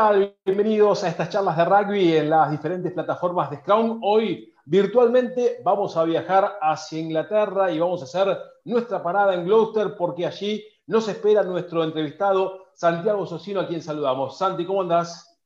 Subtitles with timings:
[0.00, 0.36] Hola, hola, ¿qué tal?
[0.46, 4.00] Bienvenidos a estas charlas de rugby en las diferentes plataformas de Scrum.
[4.02, 9.94] Hoy virtualmente vamos a viajar hacia Inglaterra y vamos a hacer nuestra parada en Gloucester
[9.98, 14.38] porque allí nos espera nuestro entrevistado Santiago Socino, a quien saludamos.
[14.38, 15.38] Santi, ¿cómo andás?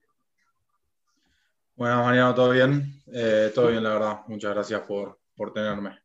[1.75, 3.03] Bueno, Mariano, ¿todo bien?
[3.13, 4.21] Eh, todo bien, la verdad.
[4.29, 5.19] Muchas gracias por,
[5.53, 5.99] tenerme.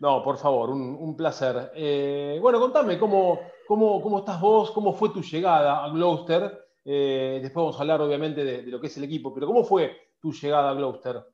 [0.00, 1.70] No, por favor, un, placer.
[1.76, 3.38] Eh, bueno, contame, ¿cómo,
[3.68, 4.72] cómo, ¿cómo estás vos?
[4.72, 6.71] ¿Cómo fue tu llegada a Gloucester?
[6.84, 10.14] Eh, después vamos a hablar, obviamente, de, lo que es el equipo, pero ¿cómo fue
[10.20, 11.24] tu llegada a Gloucester?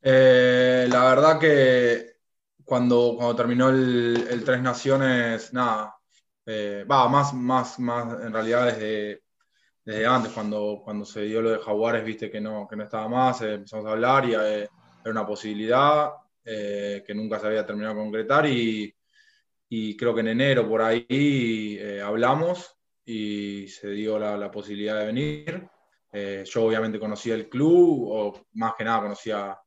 [0.00, 2.18] Eh, la verdad que
[2.64, 5.96] cuando, cuando terminó el, Tres Naciones, nada,
[6.46, 9.22] eh, va, más, más, más en realidad desde,
[9.84, 13.08] desde antes, cuando, cuando se dio lo de Jaguares, viste que no, que no estaba
[13.08, 14.68] más, empezamos a hablar y era
[15.04, 16.12] una posibilidad
[16.44, 18.94] que nunca se había terminado de concretar y,
[19.68, 22.77] y creo que en enero por ahí hablamos
[23.10, 25.66] y se dio la, posibilidad de venir.
[26.12, 29.58] Eh, yo obviamente conocía el club, o más que nada conocía,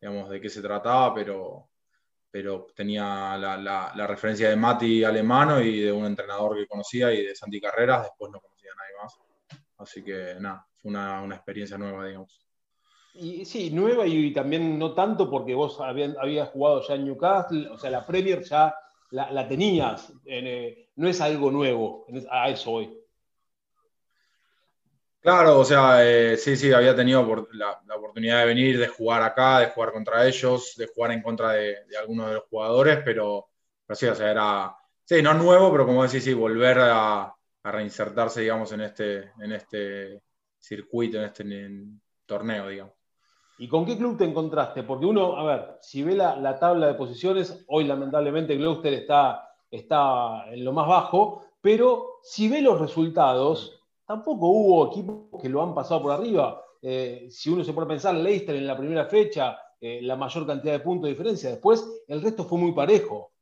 [0.00, 1.68] digamos, de qué se trataba, pero,
[2.30, 7.36] pero tenía la, referencia de Mati Alemano y de un entrenador que conocía y de
[7.36, 9.18] Santi Carreras, después no conocía a nadie más.
[9.76, 12.46] Así que nada, fue una, experiencia nueva, digamos.
[13.12, 17.78] Y sí, nueva y también no tanto porque vos habías jugado ya en Newcastle, o
[17.78, 18.74] sea, la Premier ya
[19.10, 23.06] la, tenías, eh, no es algo nuevo, a eso hoy.
[25.20, 27.20] Claro, o sea, eh, sí, sí, había tenido
[27.52, 31.52] la, oportunidad de venir, de jugar acá, de jugar contra ellos, de jugar en contra
[31.52, 33.48] de, algunos de los jugadores, pero,
[33.90, 37.32] sí, o sea, era, sí, no nuevo, pero como decís, sí, volver a,
[37.64, 40.22] reinsertarse, digamos, en este, en este
[40.56, 41.44] circuito, en este
[42.24, 42.94] torneo, digamos.
[43.58, 44.82] ¿Y con qué club te encontraste?
[44.82, 50.44] Porque uno, a ver, si ve la, tabla de posiciones, hoy lamentablemente Gloucester está, está
[50.52, 55.74] en lo más bajo, pero si ve los resultados, tampoco hubo equipos que lo han
[55.74, 56.62] pasado por arriba.
[56.82, 60.74] Eh, si uno se puede pensar, Leicester en la primera fecha, eh, la mayor cantidad
[60.74, 63.32] de puntos de diferencia, después el resto fue muy parejo.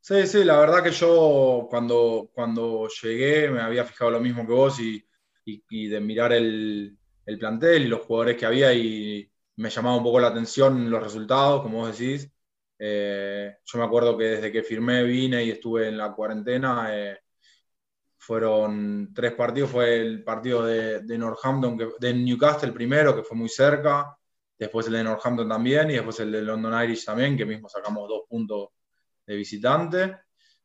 [0.00, 4.52] Sí, sí, la verdad que yo cuando, cuando llegué me había fijado lo mismo que
[4.52, 9.96] vos y de mirar el, el plantel y los jugadores que había y me llamaba
[9.96, 12.30] un poco la atención los resultados, como vos decís.
[12.78, 17.18] Eh, yo me acuerdo que desde que firmé vine y estuve en la cuarentena, eh,
[18.18, 23.48] fueron tres partidos, fue el partido de, de Northampton, de Newcastle primero, que fue muy
[23.48, 24.16] cerca,
[24.58, 28.08] después el de Northampton también y después el de London Irish también, que mismo sacamos
[28.08, 28.70] dos puntos
[29.26, 30.16] de visitante.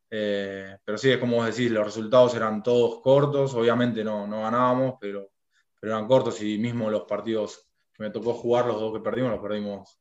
[0.09, 4.41] Eh, pero sí, es como vos decís, los resultados eran todos cortos, obviamente no, no
[4.41, 5.29] ganábamos, pero
[5.79, 9.31] pero eran cortos y mismo los partidos que me tocó jugar, los dos que perdimos,
[9.31, 9.99] los perdimos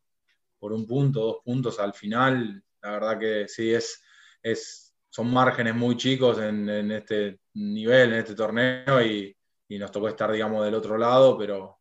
[0.58, 2.62] por un punto, dos puntos al final.
[2.82, 4.02] La verdad que sí, es,
[4.42, 9.34] es, son márgenes muy chicos en, este nivel, en este torneo y,
[9.70, 11.78] nos tocó estar, digamos, del otro lado, pero,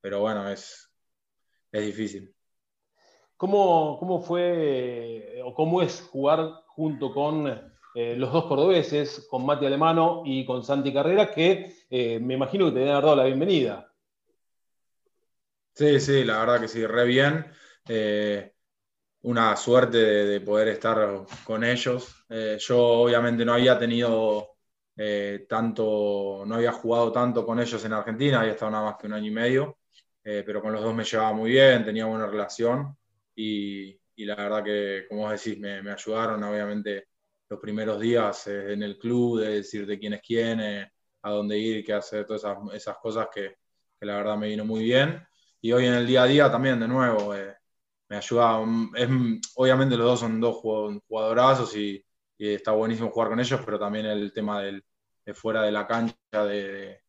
[0.00, 0.92] pero bueno, es,
[1.72, 2.34] es difícil.
[3.36, 9.64] ¿Cómo, ¿Cómo fue o cómo es jugar junto con eh, los dos cordobeses, con Mati
[9.64, 13.90] Alemano y con Santi Carrera, que eh, me imagino que te deben dado la bienvenida.
[15.72, 17.46] Sí, sí, la verdad que sí, re bien.
[17.88, 18.52] Eh,
[19.22, 22.26] una suerte de, poder estar con ellos.
[22.58, 24.56] yo obviamente no había tenido
[25.48, 29.14] tanto, no había jugado tanto con ellos en Argentina, había estado nada más que un
[29.14, 29.78] año y medio,
[30.22, 32.94] pero con los dos me llevaba muy bien, tenía buena relación
[33.34, 37.06] y, la verdad que, como vos decís, me ayudaron obviamente
[37.48, 40.90] los primeros días en el club, de decir de quién es quién, eh,
[41.22, 43.56] a dónde ir, qué hacer, todas esas, cosas que,
[44.00, 45.26] la verdad me vino muy bien.
[45.60, 47.56] Y hoy en el día a día también, de nuevo, eh,
[48.08, 48.58] me ayuda.
[49.56, 52.02] obviamente los dos son dos jugadorazos y,
[52.38, 54.82] está buenísimo jugar con ellos, pero también el tema de
[55.34, 57.00] fuera de la cancha, de,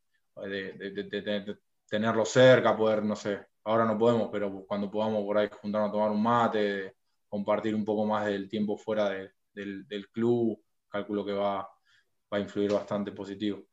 [0.45, 1.57] de,
[1.89, 5.91] tenerlo cerca, poder, no sé, ahora no podemos, pero cuando podamos por ahí juntarnos a
[5.91, 6.95] tomar un mate,
[7.27, 11.67] compartir un poco más del tiempo fuera de, del, club, calculo que va,
[12.29, 13.63] a influir bastante positivo.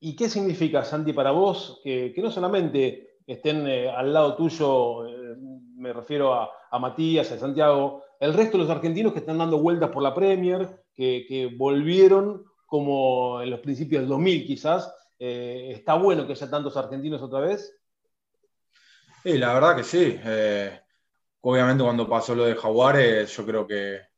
[0.00, 5.36] ¿Y qué significa, Santi, para vos que, no solamente estén eh, al lado tuyo, eh,
[5.76, 9.90] me refiero a, Matías, a Santiago, el resto de los argentinos que están dando vueltas
[9.90, 16.26] por la Premier, que, volvieron como en los principios del 2000 quizás, eh, ¿está bueno
[16.26, 17.78] que haya tantos argentinos otra vez?
[19.22, 20.18] Sí, la verdad que sí.
[21.40, 24.13] obviamente cuando pasó lo de Jaguares, yo creo que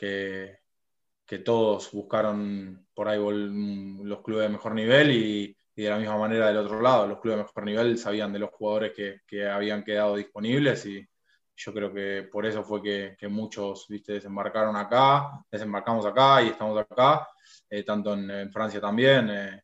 [0.00, 6.48] que, todos buscaron por ahí los clubes de mejor nivel y, de la misma manera
[6.48, 10.16] del otro lado, los clubes de mejor nivel sabían de los jugadores que, habían quedado
[10.16, 11.06] disponibles y
[11.56, 14.14] yo creo que por eso fue que, muchos ¿viste?
[14.14, 17.28] desembarcaron acá, desembarcamos acá y estamos acá,
[17.68, 19.30] eh, tanto en, Francia también.
[19.30, 19.62] Eh,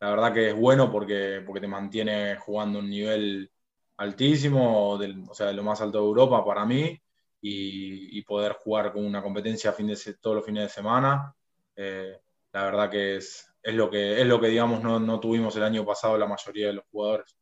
[0.00, 3.50] la verdad que es bueno porque, porque te mantiene jugando un nivel
[3.96, 7.00] altísimo, o sea, de lo más alto de Europa para mí,
[7.44, 11.34] y, poder jugar con una competencia fin de, todos los fines de semana.
[11.74, 12.16] Eh,
[12.52, 15.64] la verdad que es, es, lo que, es lo que, digamos, no, no tuvimos el
[15.64, 17.36] año pasado la mayoría de los jugadores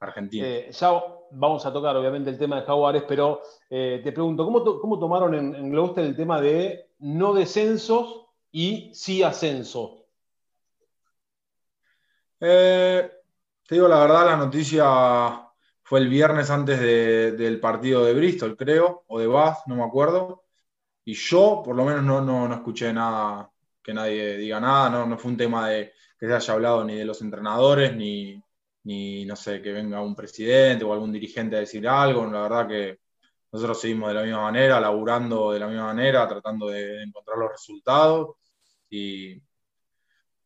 [0.00, 0.48] argentinos.
[0.48, 0.90] Eh, ya
[1.32, 5.34] vamos a tocar, obviamente, el tema de Jaguares, pero eh, te pregunto, ¿cómo, ¿cómo, tomaron
[5.34, 9.98] en, en el tema de no descensos y sí ascenso?
[12.40, 15.41] te digo la verdad, la noticia
[15.92, 20.44] fue el viernes antes del partido de Bristol, creo, o de Bath, no me acuerdo.
[21.04, 23.52] Y yo, por lo menos, no, no, escuché nada,
[23.82, 26.94] que nadie diga nada, no, no fue un tema de que se haya hablado ni
[26.96, 28.42] de los entrenadores, ni,
[28.84, 32.24] ni, no sé, que venga un presidente o algún dirigente a decir algo.
[32.24, 33.00] La verdad que
[33.52, 37.50] nosotros seguimos de la misma manera, laburando de la misma manera, tratando de encontrar los
[37.52, 38.36] resultados.
[38.88, 39.42] Y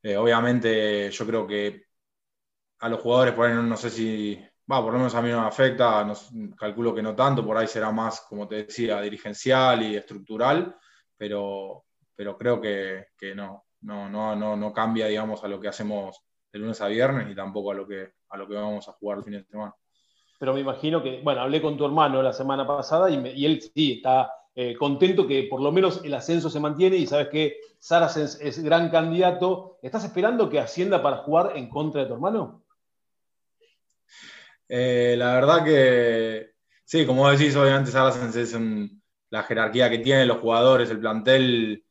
[0.02, 1.84] eh, obviamente yo creo que
[2.80, 4.40] a los jugadores, por ahí no sé si
[4.70, 6.06] va, por lo menos a mí no me afecta,
[6.56, 10.76] calculo que no tanto, por ahí será más, como te decía, dirigencial y estructural,
[11.16, 11.84] pero,
[12.14, 16.20] pero creo que, no, no, no, no, cambia, digamos, a lo que hacemos
[16.52, 19.18] de lunes a viernes y tampoco a lo que, a lo que vamos a jugar
[19.18, 19.74] el fin de semana.
[20.38, 23.92] Pero me imagino que, bueno, hablé con tu hermano la semana pasada y, él sí
[23.92, 28.38] está eh, contento que por lo menos el ascenso se mantiene y sabes que Saracens
[28.40, 29.78] es gran candidato.
[29.80, 32.65] ¿Estás esperando que ascienda para jugar en contra de tu hermano?
[34.68, 36.54] Eh, la verdad que,
[36.84, 38.56] sí, como decís, obviamente Saracens es
[39.30, 41.84] la jerarquía que tiene los jugadores, el plantel,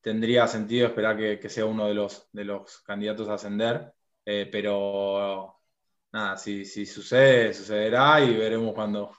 [0.00, 3.94] tendría sentido esperar que, sea uno de los, de los candidatos a ascender,
[4.24, 5.60] eh, pero
[6.12, 9.12] nada, si, si, sucede, sucederá y veremos cuando,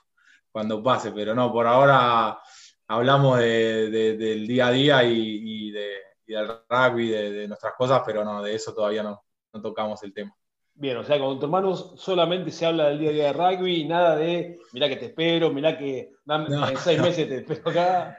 [0.50, 2.40] cuando pase, pero no, por ahora
[2.88, 8.74] hablamos del día a día y, del rugby, de, nuestras cosas, pero no, de eso
[8.74, 9.22] todavía no
[9.62, 10.36] tocamos el tema.
[10.78, 13.80] Bien, o sea, con tu hermanos solamente se habla del día a día de rugby
[13.80, 18.18] y nada de, mirá que te espero, mirá que en seis meses te espero acá.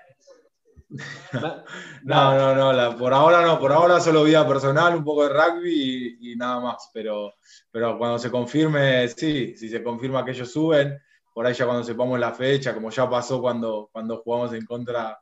[2.04, 6.18] No, no, no, por ahora no, por ahora solo vida personal, un poco de rugby
[6.22, 7.34] y, nada más, pero,
[7.70, 10.98] pero cuando se confirme, sí, si se confirma que ellos suben,
[11.34, 15.20] por ahí ya cuando sepamos la fecha, como ya pasó cuando, cuando jugamos en contra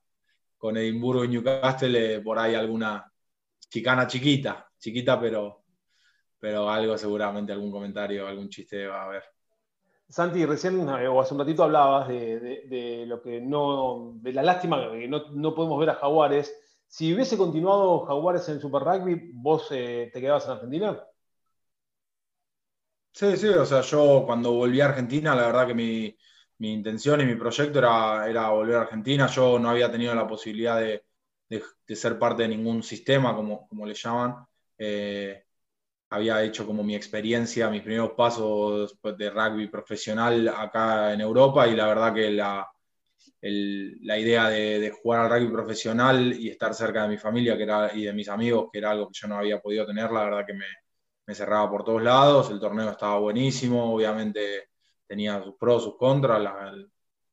[0.56, 3.12] con Edimburgo y Newcastle, eh, por ahí alguna
[3.68, 5.65] chicana chiquita, chiquita pero,
[6.46, 9.24] pero algo seguramente, algún comentario, algún chiste va a haber.
[10.08, 14.92] Santi, recién eh, o hace un ratito hablabas de, lo que no, de la lástima
[14.92, 16.56] que no, podemos ver a Jaguares.
[16.86, 21.04] Si hubiese continuado Jaguares en Super Rugby, ¿vos eh, te quedabas en Argentina?
[23.12, 26.16] Sí, sí, o sea, yo cuando volví a Argentina, la verdad que mi,
[26.60, 29.26] intención y mi proyecto era, era, volver a Argentina.
[29.26, 31.04] Yo no había tenido la posibilidad de,
[31.88, 34.46] ser parte de ningún sistema, como, como le llaman.
[34.78, 35.45] Eh,
[36.10, 41.68] había hecho como mi experiencia, mis primeros pasos pues, de rugby profesional acá en Europa
[41.68, 42.68] y la verdad que la,
[43.42, 47.94] la idea de, jugar al rugby profesional y estar cerca de mi familia que era,
[47.94, 50.46] y de mis amigos, que era algo que yo no había podido tener, la verdad
[50.46, 50.66] que me,
[51.26, 54.70] me cerraba por todos lados, el torneo estaba buenísimo, obviamente
[55.08, 56.42] tenía sus pros, sus contras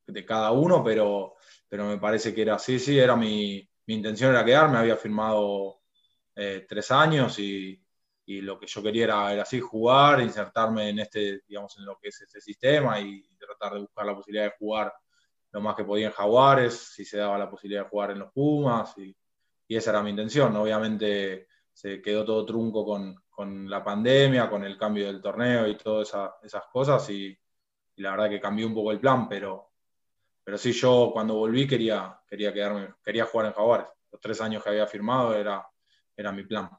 [0.05, 1.35] de cada uno, pero,
[1.69, 5.81] pero me parece que era así, sí, era mi, mi intención era quedarme, había firmado
[6.35, 7.82] eh, tres años y,
[8.25, 12.09] y lo que yo quería era, así jugar, insertarme en este, digamos, en lo que
[12.09, 14.93] es este sistema y tratar de buscar la posibilidad de jugar
[15.51, 18.31] lo más que podía en Jaguares, si se daba la posibilidad de jugar en los
[18.31, 19.15] Pumas, y,
[19.69, 20.55] esa era mi intención.
[20.55, 23.15] Obviamente se quedó todo trunco con,
[23.67, 26.13] la pandemia, con el cambio del torneo y todas
[26.43, 27.37] esas cosas, y,
[27.97, 29.71] la verdad que cambió un poco el plan, pero,
[30.43, 33.87] pero sí yo cuando volví quería, quería quedarme, quería jugar en Jaguares.
[34.11, 35.67] Los tres años que había firmado era,
[36.15, 36.69] era mi plan.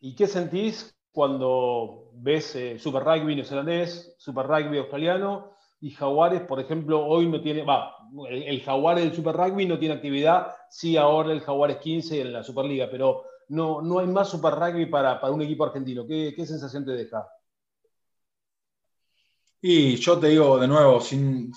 [0.00, 6.60] ¿Y qué sentís cuando ves eh, Super Rugby neozelandés, Super Rugby australiano y Jaguares, por
[6.60, 7.94] ejemplo, hoy no tiene, va,
[8.28, 12.42] el, Jaguares del Super Rugby no tiene actividad, sí ahora el Jaguares 15 en la
[12.42, 16.06] Superliga, pero no, no hay más Super Rugby para, un equipo argentino.
[16.06, 17.26] ¿Qué, sensación te deja?
[19.60, 21.52] Y yo te digo de nuevo, sin,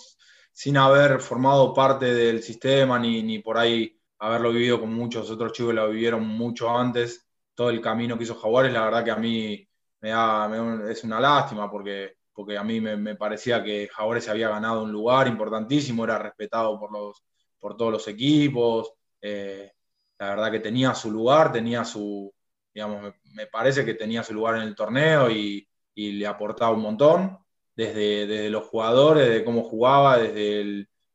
[0.52, 5.54] sin haber formado parte del sistema ni, ni por ahí haberlo vivido como muchos otros
[5.54, 7.29] chicos lo vivieron mucho antes,
[7.60, 9.68] todo el camino que hizo Jaguares, la verdad que a mí
[10.00, 10.50] me da,
[10.90, 15.28] es una lástima porque, porque a mí me, parecía que Jaguares había ganado un lugar
[15.28, 17.22] importantísimo, era respetado por, los,
[17.60, 19.74] por todos los equipos, eh,
[20.20, 22.34] la verdad que tenía su lugar, tenía su,
[22.74, 27.40] digamos, me, parece que tenía su lugar en el torneo y, le aportaba un montón.
[27.76, 30.62] desde, los jugadores, de cómo jugaba, desde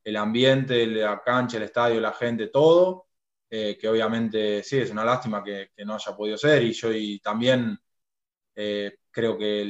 [0.03, 3.04] el, ambiente, la cancha, el estadio, la gente, todo,
[3.57, 6.89] eh, que obviamente sí, es una lástima que, no haya podido ser y yo
[7.23, 7.79] también
[8.53, 9.61] eh, creo que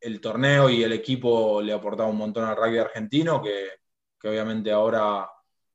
[0.00, 3.68] el, torneo y el equipo le ha aportado un montón al rugby argentino, que,
[4.28, 5.30] obviamente ahora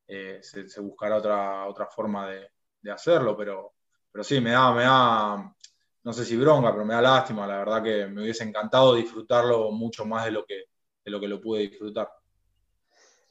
[0.05, 3.75] eh, se, buscará otra, otra forma de, hacerlo, pero,
[4.11, 5.55] pero sí, me da, me da
[6.03, 7.47] no sé si bronca, pero me da lástima.
[7.47, 10.65] La verdad que me hubiese encantado disfrutarlo mucho más de lo que,
[11.05, 12.09] lo, que lo pude disfrutar.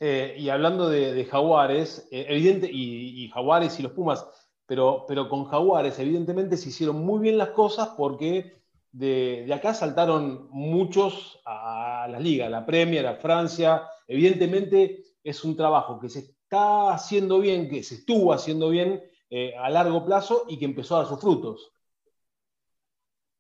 [0.01, 4.27] Eh, y hablando de, Jaguares, eh, evidente, y, Jaguares y los Pumas,
[4.67, 10.49] pero, pero con Jaguares, evidentemente se hicieron muy bien las cosas porque de, acá saltaron
[10.51, 13.89] muchos a la liga, a la Premier, a Francia.
[14.07, 19.55] Evidentemente es un trabajo que se está haciendo bien, que se estuvo haciendo bien eh,
[19.57, 21.73] a largo plazo y que empezó a dar sus frutos.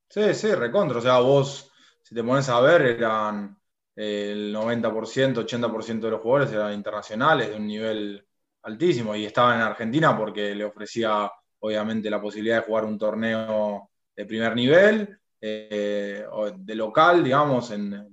[0.08, 0.98] Sí, sí, recontra.
[0.98, 1.70] O sea, vos,
[2.02, 3.56] si te pones a ver, eran
[3.96, 8.26] el 90%, 80% de los jugadores eran internacionales de un nivel
[8.62, 13.90] altísimo y estaban en Argentina porque le ofrecía, obviamente, la posibilidad de jugar un torneo
[14.16, 16.24] de primer nivel, eh,
[16.56, 18.10] de local, digamos, en,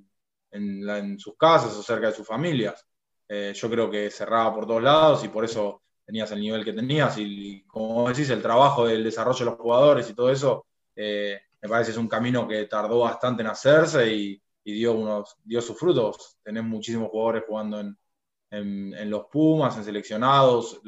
[1.17, 2.85] sus casas o cerca de sus familias.
[3.27, 6.73] Eh, yo creo que cerraba por todos lados y por eso tenías el nivel que
[6.73, 10.65] tenías y, como decís, el trabajo del desarrollo de los jugadores y todo eso
[11.61, 15.77] me parece es un camino que tardó bastante en hacerse y, dio, unos, dio sus
[15.77, 16.37] frutos.
[16.43, 20.81] Tenés muchísimos jugadores jugando en, los Pumas, en seleccionados,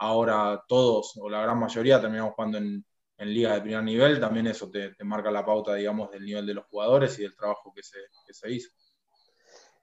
[0.00, 2.84] ahora todos o la gran mayoría terminamos jugando en,
[3.18, 6.64] ligas de primer nivel, también eso te, marca la pauta, digamos, del nivel de los
[6.66, 8.70] jugadores y del trabajo que se, hizo.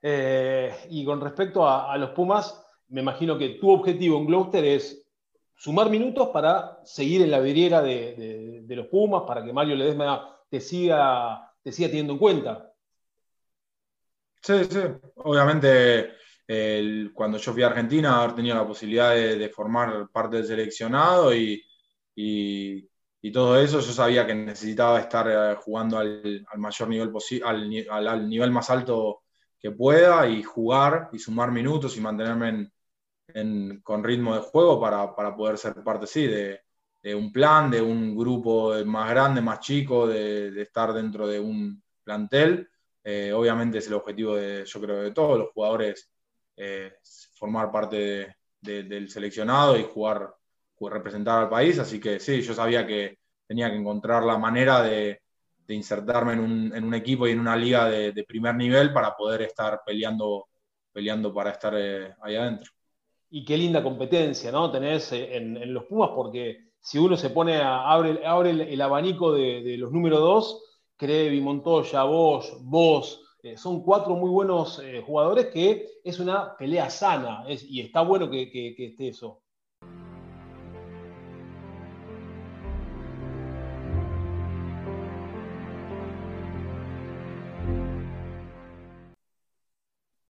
[0.02, 5.06] Eh, y con respecto a, los Pumas, me imagino que tu objetivo en Gloucester es
[5.54, 10.60] sumar minutos para seguir en la vidriera de, los Pumas, para que Mario Ledesma te
[10.60, 12.67] siga, te siga teniendo en cuenta.
[14.42, 14.80] Sí, sí.
[15.16, 16.14] Obviamente,
[17.14, 21.64] cuando yo fui a Argentina, haber tenido la posibilidad de, formar parte del seleccionado y,
[23.32, 28.50] todo eso, yo sabía que necesitaba estar eh, jugando al, mayor nivel posible, al, nivel
[28.50, 29.22] más alto
[29.58, 32.70] que pueda y jugar y sumar minutos y mantenerme
[33.28, 36.60] en, con ritmo de juego para, poder ser parte, sí, de,
[37.14, 42.68] un plan, de un grupo más grande, más chico, de, estar dentro de un plantel.
[43.10, 46.10] Eh, obviamente es el objetivo de, yo creo, de todos los jugadores,
[46.56, 46.92] eh,
[47.34, 50.34] formar parte del seleccionado y jugar,
[50.80, 51.78] representar al país.
[51.78, 55.22] Así que sí, yo sabía que tenía que encontrar la manera de,
[55.68, 56.40] insertarme en
[56.84, 60.48] un, equipo y en una liga de, primer nivel para poder estar peleando,
[60.92, 62.70] peleando para estar eh, ahí adentro
[63.30, 64.70] y qué linda competencia, ¿no?
[64.70, 69.32] Tenés eh, en, los Pumas, porque si uno se pone a, abre, abre el, abanico
[69.32, 70.67] de, los números dos,
[70.98, 76.90] Crevi, Montoya, vos, vos, eh, son cuatro muy buenos eh, jugadores que es una pelea
[76.90, 79.42] sana y está bueno que, esté eso.